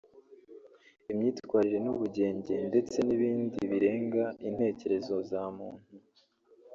imyitwarire 1.11 1.79
n’ubugenge 1.85 2.53
ndetse 2.69 2.97
n’ibindi 3.07 3.57
birenga 3.71 4.23
intekerezo 4.47 5.13
za 5.29 5.41
muntu 5.55 5.89